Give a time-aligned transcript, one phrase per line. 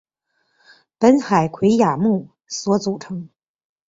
[0.97, 3.29] 本海葵亚目所组成。